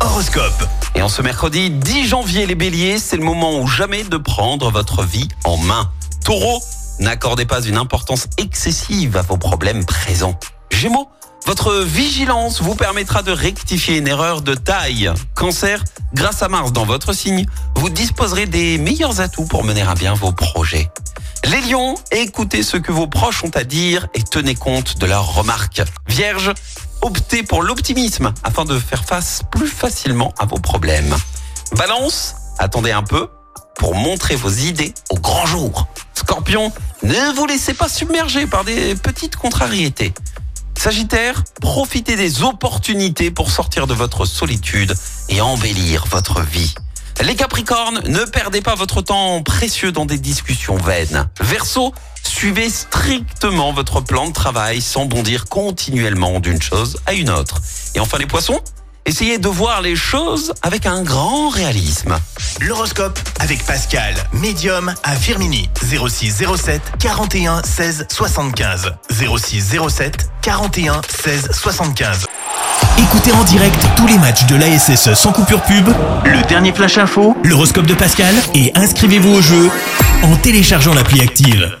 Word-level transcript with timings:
Horoscope. 0.00 0.68
Et 0.96 1.02
en 1.02 1.08
ce 1.08 1.22
mercredi 1.22 1.70
10 1.70 2.08
janvier, 2.08 2.44
les 2.44 2.56
béliers, 2.56 2.98
c'est 2.98 3.16
le 3.16 3.22
moment 3.22 3.60
ou 3.60 3.68
jamais 3.68 4.02
de 4.02 4.16
prendre 4.16 4.68
votre 4.72 5.04
vie 5.04 5.28
en 5.44 5.56
main. 5.58 5.92
Taureau, 6.24 6.60
n'accordez 6.98 7.44
pas 7.44 7.62
une 7.62 7.76
importance 7.76 8.26
excessive 8.36 9.16
à 9.16 9.22
vos 9.22 9.36
problèmes 9.36 9.84
présents. 9.84 10.36
Gémeaux, 10.72 11.08
votre 11.46 11.72
vigilance 11.82 12.62
vous 12.62 12.74
permettra 12.74 13.22
de 13.22 13.30
rectifier 13.30 13.98
une 13.98 14.08
erreur 14.08 14.42
de 14.42 14.54
taille. 14.54 15.12
Cancer, 15.36 15.84
grâce 16.14 16.42
à 16.42 16.48
Mars 16.48 16.72
dans 16.72 16.84
votre 16.84 17.12
signe, 17.12 17.46
vous 17.76 17.90
disposerez 17.90 18.46
des 18.46 18.76
meilleurs 18.78 19.20
atouts 19.20 19.46
pour 19.46 19.62
mener 19.62 19.82
à 19.82 19.94
bien 19.94 20.14
vos 20.14 20.32
projets. 20.32 20.90
Les 21.46 21.60
lions, 21.60 21.94
écoutez 22.10 22.62
ce 22.62 22.78
que 22.78 22.90
vos 22.90 23.06
proches 23.06 23.44
ont 23.44 23.50
à 23.50 23.64
dire 23.64 24.08
et 24.14 24.22
tenez 24.22 24.54
compte 24.54 24.96
de 24.96 25.04
leurs 25.04 25.34
remarques. 25.34 25.82
Vierge, 26.08 26.52
optez 27.02 27.42
pour 27.42 27.62
l'optimisme 27.62 28.32
afin 28.42 28.64
de 28.64 28.78
faire 28.78 29.04
face 29.04 29.42
plus 29.50 29.68
facilement 29.68 30.32
à 30.38 30.46
vos 30.46 30.56
problèmes. 30.56 31.14
Balance, 31.76 32.34
attendez 32.58 32.92
un 32.92 33.02
peu 33.02 33.28
pour 33.76 33.94
montrer 33.94 34.36
vos 34.36 34.48
idées 34.48 34.94
au 35.10 35.16
grand 35.16 35.44
jour. 35.44 35.86
Scorpion, 36.14 36.72
ne 37.02 37.34
vous 37.36 37.44
laissez 37.44 37.74
pas 37.74 37.90
submerger 37.90 38.46
par 38.46 38.64
des 38.64 38.94
petites 38.94 39.36
contrariétés. 39.36 40.14
Sagittaire, 40.78 41.44
profitez 41.60 42.16
des 42.16 42.42
opportunités 42.42 43.30
pour 43.30 43.50
sortir 43.50 43.86
de 43.86 43.92
votre 43.92 44.24
solitude 44.24 44.94
et 45.28 45.42
embellir 45.42 46.06
votre 46.06 46.40
vie. 46.40 46.74
Les 47.22 47.36
Capricornes, 47.36 48.02
ne 48.06 48.24
perdez 48.24 48.60
pas 48.60 48.74
votre 48.74 49.00
temps 49.00 49.42
précieux 49.42 49.92
dans 49.92 50.04
des 50.04 50.18
discussions 50.18 50.76
vaines. 50.76 51.28
Verseau, 51.40 51.94
suivez 52.22 52.68
strictement 52.68 53.72
votre 53.72 54.00
plan 54.00 54.28
de 54.28 54.32
travail 54.32 54.80
sans 54.82 55.06
bondir 55.06 55.46
continuellement 55.46 56.40
d'une 56.40 56.60
chose 56.60 56.98
à 57.06 57.14
une 57.14 57.30
autre. 57.30 57.60
Et 57.94 58.00
enfin 58.00 58.18
les 58.18 58.26
Poissons, 58.26 58.60
essayez 59.06 59.38
de 59.38 59.48
voir 59.48 59.80
les 59.80 59.96
choses 59.96 60.52
avec 60.62 60.86
un 60.86 61.02
grand 61.02 61.48
réalisme. 61.48 62.18
L'horoscope 62.60 63.18
avec 63.38 63.64
Pascal, 63.64 64.14
médium 64.32 64.94
à 65.02 65.14
Firmini. 65.16 65.70
06 65.82 66.44
07 66.56 66.82
41 66.98 67.62
16 67.62 68.06
75. 68.10 68.92
06 69.10 69.76
07 69.88 70.28
41 70.42 71.00
16 71.08 71.50
75. 71.52 72.26
Écoutez 72.98 73.32
en 73.32 73.42
direct 73.42 73.88
tous 73.96 74.06
les 74.06 74.18
matchs 74.18 74.46
de 74.46 74.54
l'ASSE 74.54 75.14
sans 75.14 75.32
coupure 75.32 75.62
pub, 75.62 75.88
le 76.24 76.42
dernier 76.46 76.72
flash 76.72 76.96
info, 76.96 77.36
l'horoscope 77.42 77.86
de 77.86 77.94
Pascal 77.94 78.34
et 78.54 78.70
inscrivez-vous 78.76 79.34
au 79.34 79.42
jeu 79.42 79.68
en 80.22 80.36
téléchargeant 80.36 80.94
l'appli 80.94 81.20
active. 81.20 81.76